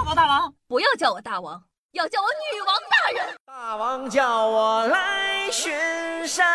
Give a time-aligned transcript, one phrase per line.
[0.00, 0.54] 好不好，大王？
[0.66, 3.36] 不要叫我大王，要叫我女王大人。
[3.44, 5.70] 大王叫我来巡
[6.26, 6.46] 山。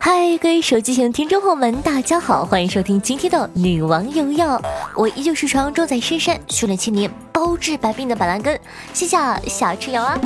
[0.00, 4.58] 嗨，各位手机前的听众朋友们，大家好，欢迎收听今天的《女王有药》，
[4.96, 8.58] 我依旧是传说中在深山训练千年、包治百病的板蓝根，
[8.94, 10.18] 谢谢小吃瑶啊。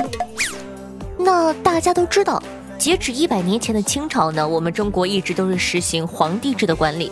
[1.19, 2.41] 那大家都知道，
[2.83, 7.09] 截止一百年前的清朝呢，我们中国一直都是实行皇帝制的管理，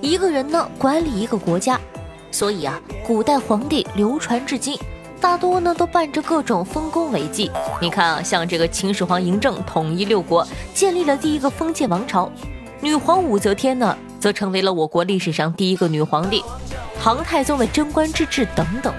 [0.00, 1.78] 一个人呢管理一个国家，
[2.30, 4.78] 所以啊，古代皇帝流传至今。
[5.20, 7.50] 大多呢都伴着各种丰功伟绩。
[7.82, 12.26] 你看啊，像这个秦始皇嬴政统一六国，建立了第一个封建王朝；
[12.80, 16.40] 女皇武则天呢，则成为了我国历史上第一个女皇帝；
[16.98, 18.90] 唐太宗的贞观之治等等。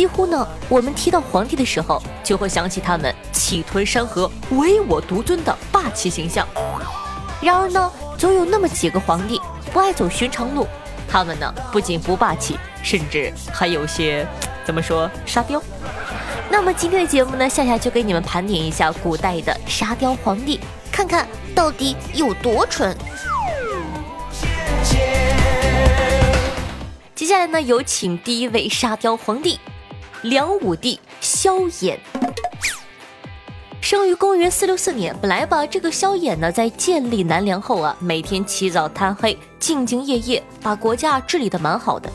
[0.00, 6.48] 几乎呢，我们提到皇帝的时候，就会想起他们气吞山河、唯我独尊的霸气形象。
[7.42, 9.38] 然而呢，总有那么几个皇帝
[9.70, 10.66] 不爱走寻常路，
[11.06, 14.26] 他们呢不仅不霸气，甚至还有些。
[14.64, 15.62] 怎么说沙雕？
[16.48, 20.58] 那么今天的节目呢，夏夏就给你们盘点一下古代的沙雕皇帝，
[20.90, 22.96] 看看到底有多蠢。
[27.14, 29.60] 接下来呢，有请第一位沙雕皇帝——
[30.22, 31.96] 梁武帝萧衍。
[33.80, 35.16] 生于公元四六四年。
[35.18, 42.12] 本来吧，这个萧衍呢，在建立南梁后啊，每天起早贪黑，兢兢业业，把国家治理的蛮好的。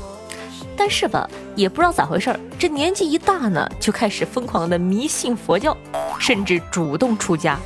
[0.77, 5.75] 但是吧，也不知道咋回事儿，这年纪一大呢，就开始疯狂的迷信佛教，
[6.19, 7.59] 甚至主动出家。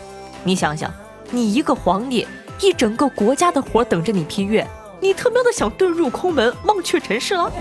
[0.46, 0.90] 你想想，
[1.32, 2.26] 你一个皇帝，
[2.62, 4.66] 一整个国家的活等着你批阅，
[5.02, 7.52] 你他喵的想遁入空门，忘却尘世了？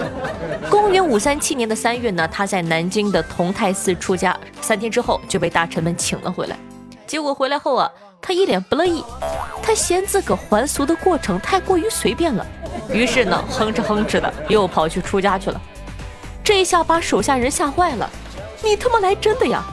[0.70, 6.56] 公元五三七年的三月呢，他在南京的同泰寺出家，三天之后就被大臣们请了回来。
[7.06, 9.02] 结果回来后啊，他一脸不乐意，
[9.62, 12.46] 他嫌自个还俗的过程太过于随便了。
[12.90, 15.60] 于是呢，哼哧哼哧的又跑去出家去了。
[16.42, 18.10] 这一下把手下人吓坏了。
[18.62, 19.64] 你他妈来真的呀？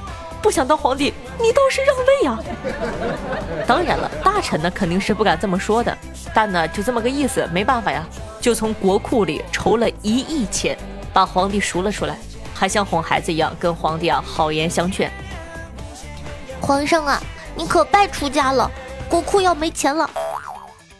[0.42, 2.40] 不想当皇帝，你倒是让位呀！
[3.68, 5.98] 当然了，大臣呢肯定是不敢这么说的。
[6.34, 8.06] 但呢，就这么个意思，没办法呀，
[8.40, 10.78] 就从国库里筹了一亿钱，
[11.12, 12.18] 把皇帝赎了出来，
[12.54, 15.12] 还像哄孩子一样跟皇帝啊好言相劝。
[16.62, 17.22] 皇上啊，
[17.56, 18.70] 你可别出家了，
[19.10, 20.10] 国库要没钱了。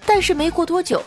[0.06, 1.02] 但是没过多久。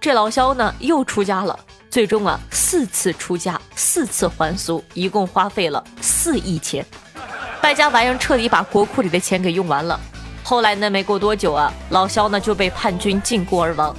[0.00, 1.58] 这老萧呢又出家了，
[1.88, 6.84] 最终啊四次出家，四次还俗，一共花费了四亿钱，
[7.64, 9.98] 败家玩意儿彻底把国库里的钱给用完了。
[10.42, 13.96] 后来呢没过多久啊，老萧呢就被叛军禁锢而亡。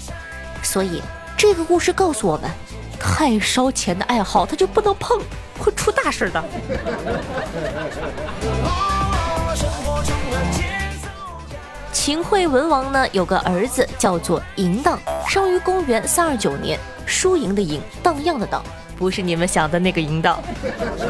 [0.62, 1.02] 所以
[1.36, 2.48] 这个故事告诉我们，
[3.00, 5.20] 太烧钱的爱好他就不能碰，
[5.58, 6.44] 会出大事的。
[11.92, 18.64] 秦惠文王呢有个儿子叫做嬴荡，生于公元三二九年，输赢的赢，荡漾的荡，
[18.98, 20.42] 不是你们想的那个淫荡。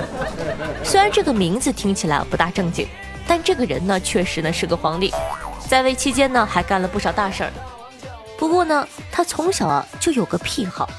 [0.83, 2.87] 虽然这个名字听起来不大正经，
[3.27, 5.13] 但这个人呢确实呢是个皇帝，
[5.67, 7.51] 在位期间呢还干了不少大事儿。
[8.37, 10.89] 不过呢他从小啊就有个癖好，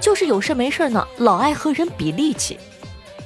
[0.00, 2.58] 就是有事没事呢老爱和人比力气，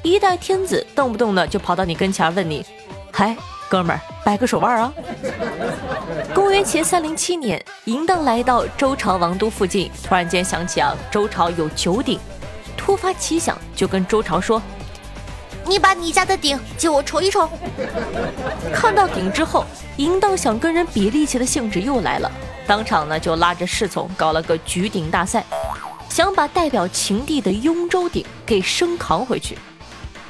[0.03, 2.65] 一代天子动不动呢就跑到你跟前问你，
[3.13, 3.37] 嗨。
[3.71, 4.93] 哥们儿，掰个手腕啊！
[6.35, 12.19] 公元前三零七年，嬴荡来到周朝王都附近，突然间想起啊，周朝有九鼎，
[12.81, 14.61] 突发奇想，就跟周朝说
[15.69, 17.47] ：“你把你家的鼎借我瞅一瞅。
[18.73, 19.67] ”看到鼎之后，
[19.99, 22.33] 嬴荡想跟人比力气的兴致又来了，
[22.67, 25.45] 当场呢就拉着侍从搞了个举鼎大赛，
[26.09, 29.59] 想把代表秦地的雍州鼎给升扛回去。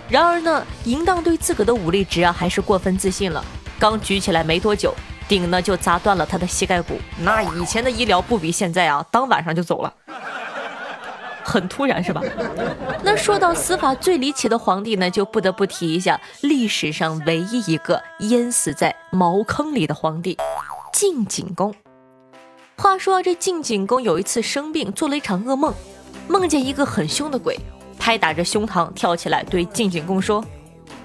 [0.09, 3.43] 然而呢，嬴荡对自个的武力值啊还是过分自信了。
[3.79, 4.93] 刚举起来没多久，
[5.29, 7.01] 鼎呢就砸断了他的膝盖骨。
[7.19, 9.95] 那以前的医疗不比现在啊，当晚上就走了，
[11.45, 12.23] 很突然是吧？
[13.03, 20.37] 那说到死法最离奇的皇帝呢，就不得不提一下历史上唯一一个淹死在茅坑里的皇帝——
[20.93, 21.75] 晋景公。
[22.77, 25.75] 话说这晋景公有一次生病，做了一场噩梦，
[26.29, 27.59] 梦见一个很凶的鬼。
[27.99, 30.43] 拍打着胸膛，跳起来对晋景公说：“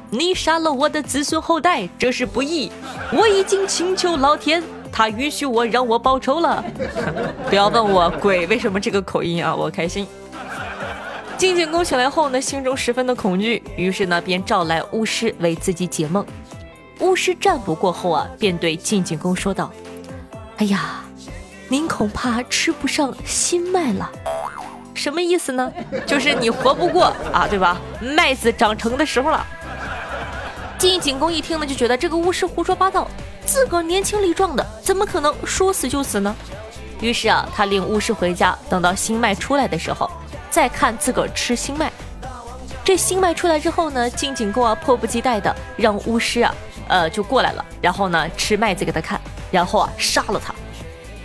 [0.09, 2.71] 你杀了我的子孙后代，这是不义。
[3.11, 6.63] 我已经请求老天，他允许我让我报仇了。
[7.49, 10.07] 不要问我鬼为什么这个口音啊，我开心。”
[11.37, 16.25] 晋景公醒来后呢，心中十分的恐惧，于是呢便召来巫师为自己解梦。
[16.99, 19.69] 巫师占卜过后啊，便对晋景公说道
[20.57, 21.03] ：“哎呀，
[21.67, 24.09] 您恐怕吃不上新麦了。”
[24.95, 25.69] 什么意思呢？
[26.05, 27.77] 就是你活不过啊，对吧？
[27.99, 29.45] 麦子长成的时候了。
[30.79, 33.09] 晋景公一听呢，就觉得这个巫师胡说八道，
[33.45, 36.33] 自个儿年轻力壮的，怎么可能说死就死呢？
[37.01, 40.09] 于是啊，他领巫师回家，等到新麦出来的时候，
[40.55, 41.91] 再看自个儿吃新麦。
[42.81, 46.55] 这新麦出来之后呢，晋景公啊迫不及待的让巫师啊，
[46.87, 49.19] 呃就过来了，然后呢吃麦子给他看，
[49.51, 50.55] 然后啊杀了他。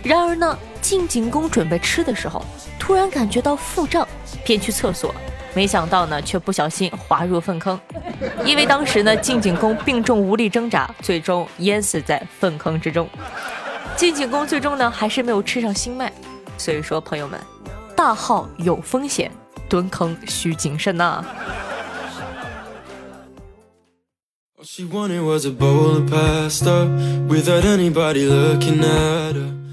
[0.03, 2.43] 然而呢，晋景公准备吃的时候，
[2.77, 4.05] 突然感觉到腹胀，
[4.43, 5.15] 便去厕所，
[5.53, 7.79] 没想到呢却不小心滑入粪坑，
[8.43, 13.07] 因为当时呢晋景公病重无力挣扎，最终淹死在粪坑之中。
[13.95, 16.11] 晋景公最终呢还是没有吃上新麦，
[16.57, 17.39] 所以说朋友们，
[18.01, 19.31] 大号有风险。
[19.69, 21.23] 蹲坑需谨慎呐。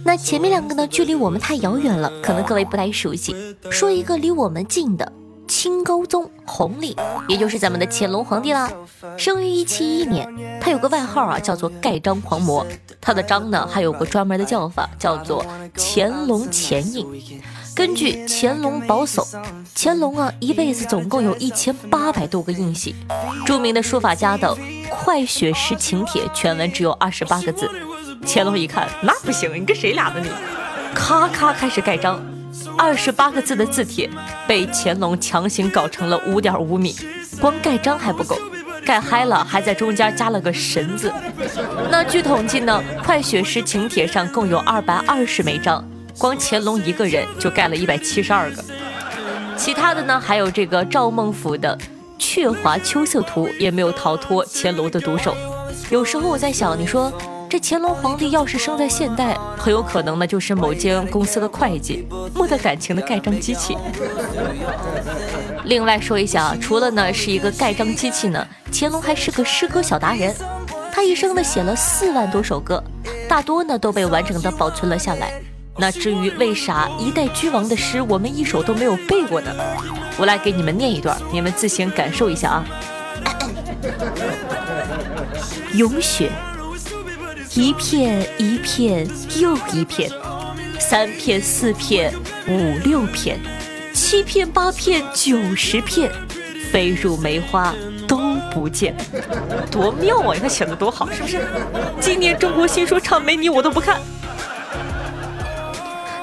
[0.04, 3.34] 那前面两个呢，距离我们太遥远了，可能各位不太熟悉。
[3.70, 5.10] 说一个离我们近的，
[5.48, 6.94] 清高宗弘历，
[7.26, 8.70] 也就是咱们的乾隆皇帝啦。
[9.16, 12.64] 生于一七一一年，他有个外号啊，叫做盖章狂魔。
[13.00, 17.06] 他的章呢，还有个专门的叫法，叫做乾隆乾印。
[17.74, 19.24] 根据《乾隆宝叟》，
[19.74, 22.94] 乾隆啊一辈子总共有一千八百多个印玺。
[23.46, 24.48] 著名的书法家的
[24.90, 27.70] 《快雪时晴帖》全文只有二十八个字。
[28.26, 30.28] 乾隆一看，那不行，你跟谁俩呢你？
[30.94, 32.20] 咔咔开始盖章，
[32.76, 34.08] 二十八个字的字帖
[34.46, 36.94] 被乾隆强行搞成了五点五米。
[37.40, 38.36] 光盖章还不够，
[38.84, 41.12] 盖嗨了还在中间加了个神字。
[41.90, 45.84] 那据统计呢，《快雪时晴帖》上共有二百二十枚章。
[46.18, 48.64] 光乾隆一个人就盖了一百七十二个，
[49.56, 51.78] 其他的呢，还有这个赵孟俯的
[52.18, 55.32] 《鹊华秋色图》也没有逃脱乾隆的毒手。
[55.90, 57.12] 有时候我在想，你说
[57.50, 63.76] 这乾隆皇帝要是生在现代，很有可能呢就是某间公司的会计，没得感情的盖章机器。
[65.64, 70.34] 另外说一下啊，除了呢是一个盖章机器呢，乾隆还是个诗歌小达人，
[70.92, 72.82] 他一生呢写了四万多首歌，
[73.28, 75.32] 大多呢都被完整的保存了下来。
[75.78, 79.50] 那至于为啥一代君王的诗我们一首都没有背过呢？
[80.18, 82.64] 我来给你们念一段，你们自行感受一下啊。
[85.74, 86.30] 咏雪，
[87.58, 89.04] 一片一片
[89.40, 90.08] 又一片，
[90.78, 92.14] 三片四片
[92.46, 93.36] 五六片，
[93.92, 96.08] 七片八片九十片，
[96.70, 97.74] 飞入梅花
[98.06, 98.96] 都不见。
[99.72, 100.34] 多妙啊！
[100.34, 101.44] 你看写的多好，是不是？
[101.98, 104.00] 今年中国新说唱没你我都不看。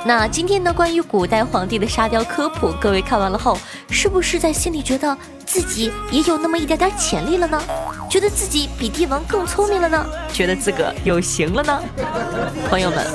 [0.06, 3.58] 那今天呢，关于古代皇帝的沙雕科普，各位看完了后，
[3.90, 7.62] 是不是在心里觉得自己也有那么一点点潜力了呢？
[8.10, 10.06] 觉得自己比帝王更聪明了呢？
[10.32, 11.84] 觉得自个有型了呢？
[12.70, 13.06] 朋友们，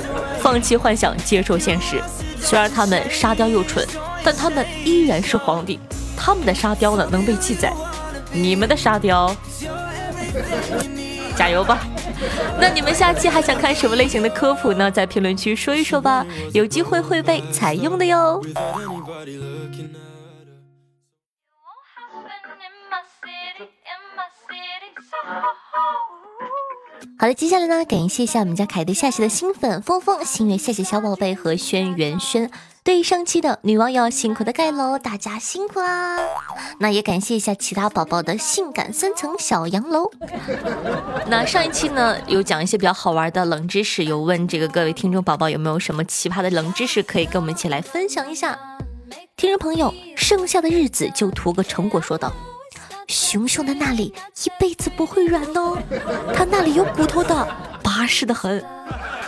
[0.41, 2.03] 放弃幻想，接受现实。
[2.41, 3.87] 虽然他们沙雕又蠢，
[4.25, 5.79] 但他们依然是皇帝。
[6.17, 7.73] 他们的沙雕呢，能被记载。
[8.33, 9.35] 你们的沙雕，
[11.35, 11.79] 加油吧！
[12.61, 14.91] 那你们下期还想看什么类型的科普呢？
[14.91, 18.43] 在评论区说一说吧，有机会会被采用的哟。
[27.21, 32.51] 好的，接下来呢，感谢一下我们家凯德下期的新粉峰峰、心月，谢谢小宝贝和轩辕轩。
[32.83, 36.17] 对上期的女网友辛苦的盖楼，大家辛苦啦！
[36.79, 40.11] 那也感谢一下其他宝宝的性感三层小洋楼。
[41.27, 48.59] 那上一期呢，有讲一些比较好玩的冷知识，有问这个各位听众宝宝有没有什么奇葩的冷知识可以跟我们一起来分享一下。
[49.37, 52.33] 听众朋友，剩下的日子就图个成果，说道：
[53.11, 54.15] 熊熊的那里
[54.45, 55.77] 一辈子不会软哦，
[56.33, 57.49] 它那里有骨头的，
[57.83, 58.65] 巴适的很。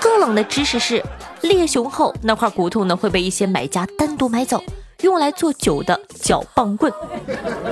[0.01, 1.03] 更冷的知识是。
[1.41, 4.63] 猎熊后那块骨头呢会被一些买家单独买走，
[5.01, 6.93] 用来做酒的搅棒棍。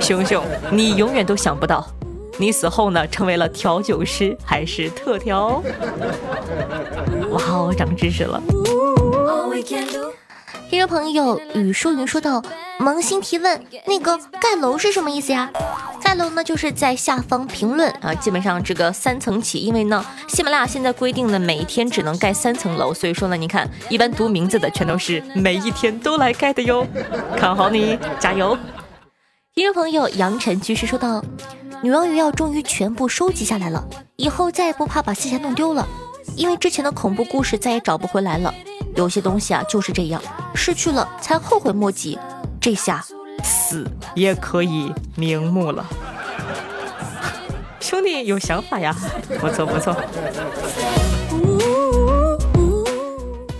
[0.01, 1.87] 熊熊，你永远都想不到，
[2.37, 5.63] 你死后呢成为了调酒师还是特调？
[7.29, 8.43] 哇哦，长知识了。
[10.71, 12.41] 听众朋友雨说云说道
[12.79, 15.51] ：“萌新提问，那个盖楼是什么意思呀？
[16.01, 26.87] 盖楼呢，就是在下方评论啊，基本上这个三层起，因为呢，喜马拉雅现在规定呢，每一天只能盖三层楼，所以说呢，你看一般读名字的全都是每一天都来盖的哟，
[27.35, 28.57] 看好你，加油！
[29.53, 31.21] 听众朋友杨晨居士说道：
[31.81, 33.85] 女王鱼药终于全部收集下来了，
[34.15, 35.85] 以后再也不怕把线下弄丢了，
[36.37, 38.53] 因为之前的恐怖故事再也找不回来了。
[39.01, 40.21] 有些东西啊就是这样，
[40.53, 42.19] 失去了才后悔莫及，
[42.59, 43.03] 这下
[43.43, 45.83] 死也可以瞑目了。
[47.79, 48.95] 兄弟有想法呀，
[49.39, 49.95] 不错不错。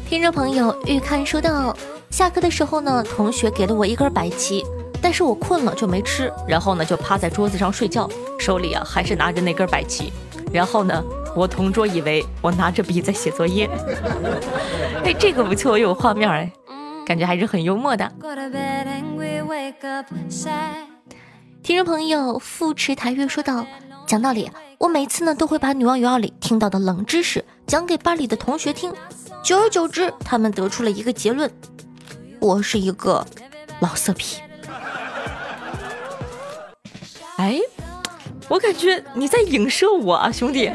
[0.07, 1.75] 听众朋友欲看说道，
[2.11, 4.63] 下课的时候呢，同学给了我一根白旗，
[5.01, 8.07] 但是我困了就没吃，然后呢就趴在桌子上睡觉，
[8.37, 10.13] 手里啊还是拿着那根白旗，
[10.53, 11.03] 然后呢
[11.35, 13.69] 我同桌以为我拿着笔在写作业。
[15.03, 16.51] 哎，这个不错，有画面哎，
[17.05, 18.11] 感觉还是很幽默的。
[21.63, 23.65] 听众朋友富池台月说道
[24.07, 28.93] ：“讲道理，我每次呢都会把《女王有药》里听到的冷知识讲给班里的同学听，
[29.43, 31.49] 久而久之，他们得出了一个结论：
[32.39, 33.25] 我是一个
[33.79, 34.41] 老色批。”
[37.37, 37.59] 哎，
[38.51, 40.69] 我感觉你在影射我啊，兄弟。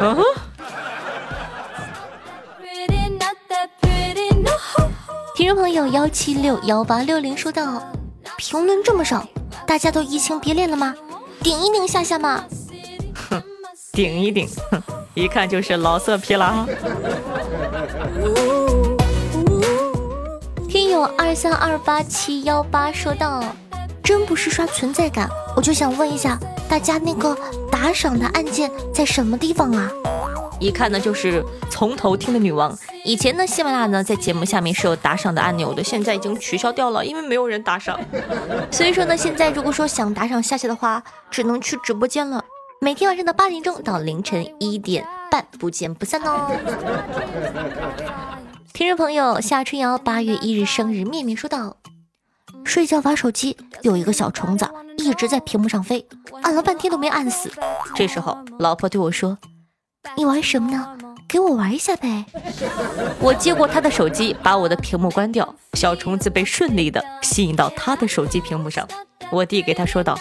[0.00, 0.18] 嗯。
[5.36, 7.80] 听众朋友幺七六幺八六零说道
[8.36, 9.24] ：“评论这么少，
[9.64, 10.92] 大家都移情别恋了吗？
[11.40, 12.44] 顶一顶夏夏嘛。”
[13.30, 13.40] 哼，
[13.92, 14.82] 顶一顶，哼，
[15.14, 16.66] 一看就是老色批了。
[20.68, 23.44] 听友二三二八七幺八说道。
[24.02, 26.38] 真不是刷存在感，我就想问一下
[26.68, 27.36] 大家，那个
[27.70, 29.90] 打赏的按键在什么地方啊？
[30.60, 32.76] 一看呢就是从头听的女王。
[33.04, 37.98] 以前呢，喜马拉雅呢在节目下面是有打赏的按钮的，现在已经取消掉了，因为没有人打赏。
[38.70, 42.44] 所以说呢，现在如果说想打赏夏夏的话，只能去直播间了。
[42.80, 46.50] 每天晚上的八点钟到凌晨一点半，不见不散哦。
[48.72, 51.76] 听众朋友夏春瑶八月一日生日，面面说道。
[52.64, 56.06] 睡觉玩手机，有一个小虫子一直在屏幕上飞，
[56.42, 57.50] 按了半天都没按死。
[57.94, 59.38] 这时候，老婆对我说
[60.16, 60.96] ：“你玩什么呢？
[61.28, 62.24] 给我玩一下呗。”
[63.20, 68.86] 我接过他的手机，把我的屏幕关掉，小虫子被顺利的吸引到他的手机屏幕上。
[69.30, 70.18] 我递给他说道：“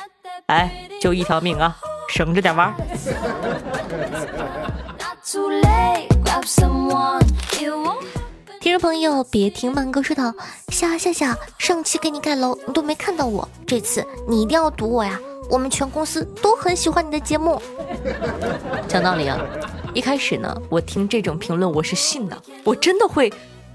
[0.48, 1.75] 哎，就一条命啊，
[2.10, 2.74] 省着点玩。”
[8.68, 10.34] 听众朋友，别听慢歌说道
[10.68, 15.18] ：“夏夏夏，上期给你盖楼，你都没看到我，这次你一定要堵我呀！
[15.50, 17.62] 我们全公司都很喜欢你的节目。
[18.86, 19.40] ”讲道理啊，
[19.94, 23.30] 一开始呢，我听这种评论我是信的，我真的会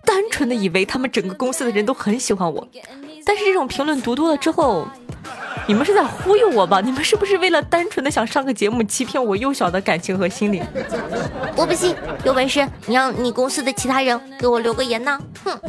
[0.05, 2.69] 单纯的以为他们整个公司的人都很喜欢我，
[3.25, 4.87] 但是这种评论读多了之后。
[5.69, 6.81] 你们是在忽悠我吧？
[6.81, 10.64] 你们是不是为了单纯的想上个节目，欺骗我幼小的感情和心灵？
[11.57, 15.19] 我不信，有本事你让你公司的其他人给我留个言呢！
[15.45, 15.61] 哼！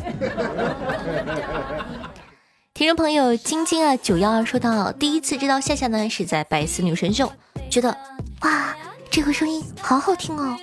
[2.73, 7.31] 听众朋友晶晶啊九幺二说到，第一次知道夏夏呢是在百思女神秀，
[7.69, 7.95] 觉得
[8.41, 8.75] 哇
[9.11, 10.57] 这个声音好好听哦。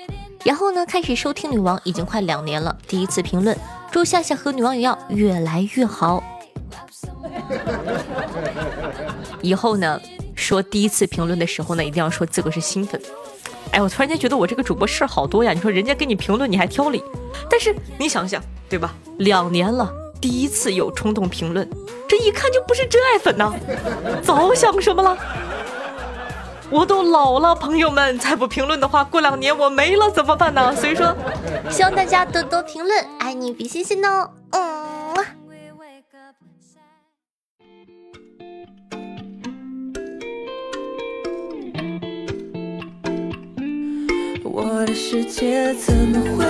[0.44, 3.56] 然后呢开始收听女王已经快两年了，第一次评论
[3.92, 6.22] 祝夏夏和女王也要越来越好。
[9.42, 10.00] 以后呢，
[10.34, 13.00] 说第一次评论的时候呢，一定要说自个是新粉。
[13.72, 15.52] 哎，我突然间觉得我这个主播事儿好多呀！
[15.52, 17.02] 你说人家给你评论，你还挑理？
[17.48, 18.92] 但是你想想，对吧？
[19.18, 19.88] 两年了，
[20.20, 21.68] 第一次有冲动评论，
[22.08, 23.54] 这一看就不是真爱粉呐！
[24.22, 25.16] 早想什么了？
[26.68, 30.74] 我都老了，朋友们，再不评论的话，过两年我没了怎么办呢？
[30.74, 31.14] 所以说，
[31.70, 34.30] 希望大家多多评论，爱你比心心哦。
[34.50, 34.79] 嗯。
[44.80, 46.46] 我的世界怎么会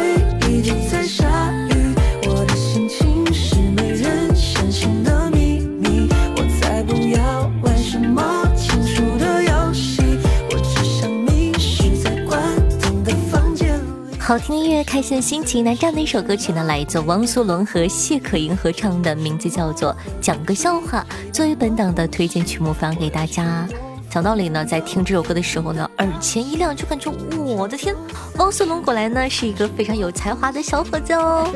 [0.49, 1.93] 一直在下雨？
[2.29, 6.09] 我的心情是没人相信的秘密。
[6.37, 10.01] 我才不要玩什么情书的游戏，
[10.49, 12.41] 我只想迷失在关
[12.81, 14.17] 灯的房间里。
[14.21, 15.65] 好听音乐，开心的心情。
[15.65, 23.67] 那这样的一首歌曲呢，来自汪苏泷和谢可寅合唱的，名字叫做《讲个笑话》，作为本档的推荐曲目发给大家。
[24.11, 27.95] 讲道理呢，在听这首歌的时候呢，耳前一亮，就感觉我的天，
[28.39, 31.49] 汪苏泷果然呢是一个非常有才华的小伙子哦。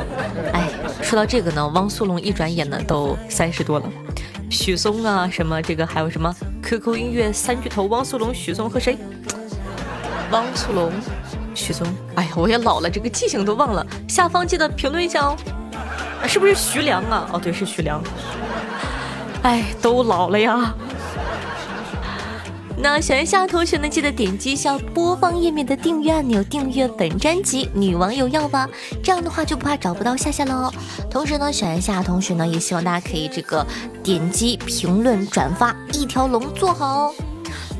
[0.54, 0.70] 哎，
[1.02, 3.84] 说到这个呢，汪苏泷一转眼呢都三十多了，
[4.48, 8.96] 许嵩啊，什么这个还有什么 QQ 音乐三巨头汪苏泷、许嵩和谁？
[10.30, 10.90] 汪苏泷、
[11.54, 11.86] 许嵩。
[12.14, 13.86] 哎呀，我也老了，这个记性都忘了。
[14.08, 15.36] 下方记得评论一下哦。
[16.26, 17.28] 是不是徐良啊？
[17.34, 18.02] 哦，对，是徐良。
[19.42, 20.74] 哎，都老了呀。
[22.80, 28.68] 那喜欢夏同学呢，记得点击一下播放页面的订阅按钮，订阅本专辑《女王有药》吧。
[29.02, 30.72] 这样的话就不怕找不到夏夏了。
[31.10, 33.66] 同时呢，喜欢夏同学呢，也希望大家可以这个
[34.02, 37.14] 点击评论、转发，一条龙做好哦。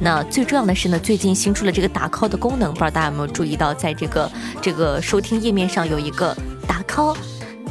[0.00, 4.28] 那最重要的是呢，最近新出了这个打 call 的功能，不知道大家有没有注意到，在这个
[4.60, 6.36] 这个收听页面上有一个
[6.66, 7.16] 打 call。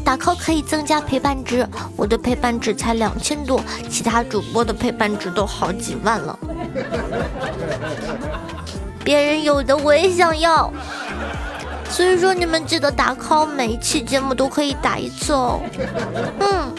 [0.04, 1.68] 打 call 可以增加陪伴值，
[1.98, 6.40] 我的陪伴值才两千多，其他主播的陪伴值都好几万了。
[9.04, 10.72] 别人有的我也想要，
[11.90, 15.62] 所以说你们记得打 call，每一期节目都可以打一次哦。
[16.40, 16.74] 嗯，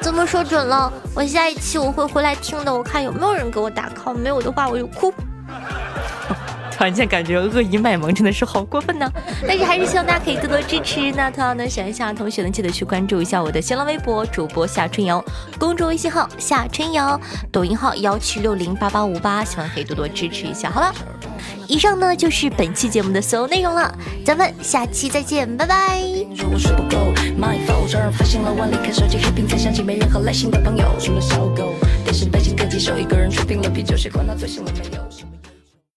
[0.00, 5.12] 怎么说准了，我下一期我会回来听的，我看有没有人给我打 call，没有的话我就哭。
[6.78, 9.12] 突然间感觉恶意卖萌真的是好过分呢。
[9.44, 11.10] 但是还是希望大家可以多多支持。
[11.10, 15.22] 那同样呢，喜欢夏同学呢，记得去关注一下我的新浪微博主播夏春瑶，
[15.58, 17.20] 公众微信号夏春瑶，
[17.50, 20.70] 抖音号幺七六零八八五八，希望可以多多支持一下。
[20.70, 20.94] 好了，
[21.66, 23.92] 以上呢就是本期节目的所有内容了，
[24.24, 26.00] 咱们下期再见，拜拜。
[32.04, 35.37] 电视背景跟几首，一个人吹平了啤酒，谁管他醉醒了没有？